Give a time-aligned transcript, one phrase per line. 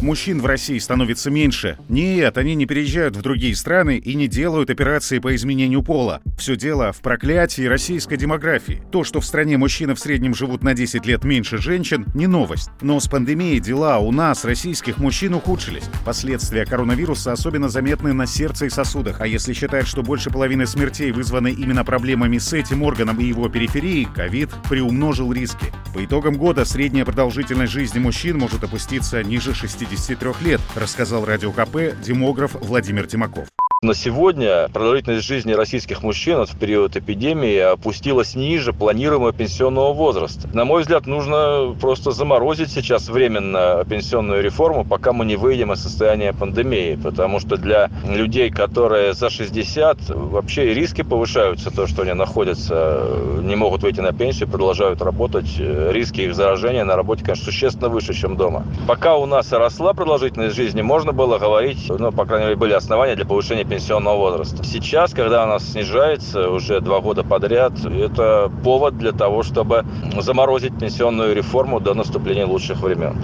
[0.00, 1.78] Мужчин в России становится меньше.
[1.88, 6.20] Нет, они не переезжают в другие страны и не делают операции по изменению пола.
[6.38, 8.82] Все дело в проклятии российской демографии.
[8.92, 12.68] То, что в стране мужчины в среднем живут на 10 лет меньше женщин, не новость.
[12.82, 15.84] Но с пандемией дела у нас, российских мужчин, ухудшились.
[16.04, 19.22] Последствия коронавируса особенно заметны на сердце и сосудах.
[19.22, 23.48] А если считать, что больше половины смертей вызваны именно проблемами с этим органом и его
[23.48, 25.72] периферией, ковид приумножил риски.
[25.94, 31.52] По итогам года средняя продолжительность жизни мужчин может опуститься ниже 60 53 лет, рассказал Радио
[31.52, 33.48] КП демограф Владимир Тимаков.
[33.82, 40.48] На сегодня продолжительность жизни российских мужчин в период эпидемии опустилась ниже планируемого пенсионного возраста.
[40.54, 45.82] На мой взгляд, нужно просто заморозить сейчас временно пенсионную реформу, пока мы не выйдем из
[45.82, 46.98] состояния пандемии.
[47.04, 53.06] Потому что для людей, которые за 60, вообще риски повышаются, то, что они находятся,
[53.42, 55.58] не могут выйти на пенсию, продолжают работать.
[55.58, 58.64] Риски их заражения на работе, конечно, существенно выше, чем дома.
[58.88, 63.16] Пока у нас росла продолжительность жизни, можно было говорить, ну, по крайней мере, были основания
[63.16, 64.64] для повышения пенсионного возраста.
[64.64, 69.84] Сейчас, когда она снижается уже два года подряд, это повод для того, чтобы
[70.18, 73.16] заморозить пенсионную реформу до наступления лучших времен.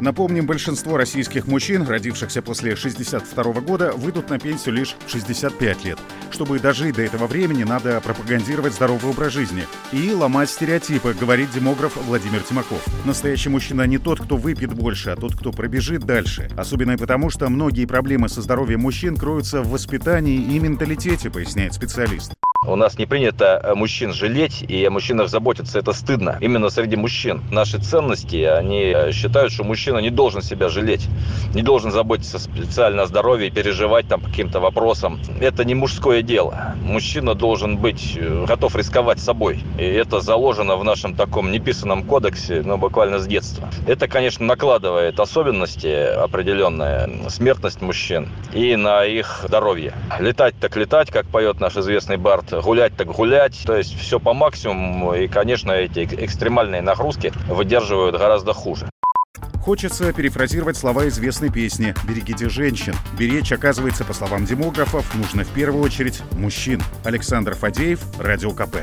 [0.00, 5.98] Напомним, большинство российских мужчин, родившихся после 62 года, выйдут на пенсию лишь в 65 лет.
[6.30, 11.96] Чтобы дожить до этого времени, надо пропагандировать здоровый образ жизни и ломать стереотипы, говорит демограф
[11.96, 12.82] Владимир Тимаков.
[13.04, 16.48] Настоящий мужчина не тот, кто выпьет больше, а тот, кто пробежит дальше.
[16.56, 22.32] Особенно потому, что многие проблемы со здоровьем мужчин кроются в воспитании и менталитете, поясняет специалист.
[22.66, 25.78] У нас не принято э, мужчин жалеть и о мужчинах заботиться.
[25.78, 26.36] Это стыдно.
[26.42, 27.42] Именно среди мужчин.
[27.50, 31.08] Наши ценности, они э, считают, что мужчина не должен себя жалеть.
[31.54, 35.18] Не должен заботиться специально о здоровье и переживать там каким-то вопросам.
[35.40, 36.74] Это не мужское дело.
[36.82, 39.64] Мужчина должен быть э, готов рисковать собой.
[39.78, 43.70] И это заложено в нашем таком неписанном кодексе, но буквально с детства.
[43.86, 49.94] Это, конечно, накладывает особенности определенные, смертность мужчин и на их здоровье.
[50.18, 53.60] Летать так летать, как поет наш известный Барт гулять так гулять.
[53.64, 55.14] То есть все по максимуму.
[55.14, 58.88] И, конечно, эти экстремальные нагрузки выдерживают гораздо хуже.
[59.62, 62.94] Хочется перефразировать слова известной песни «Берегите женщин».
[63.18, 66.82] Беречь, оказывается, по словам демографов, нужно в первую очередь мужчин.
[67.04, 68.76] Александр Фадеев, Радио КП.